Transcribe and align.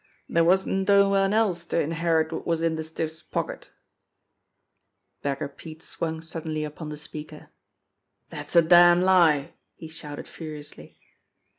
"Dere 0.33 0.43
wasn't 0.43 0.87
no 0.87 1.09
one 1.09 1.31
else 1.31 1.63
to 1.65 1.79
inherit 1.79 2.31
wot 2.33 2.47
was 2.47 2.63
in 2.63 2.75
de 2.75 2.81
stiff's 2.81 3.21
pocket!" 3.21 3.69
Beggar 5.21 5.47
Pete 5.47 5.83
swung 5.83 6.21
suddenly 6.21 6.63
upon 6.63 6.89
the 6.89 6.97
speaker. 6.97 7.49
"Dat's 8.31 8.55
a 8.55 8.63
damn 8.63 9.03
lie!" 9.03 9.53
he 9.75 9.87
shouted 9.87 10.27
furiously. 10.27 10.97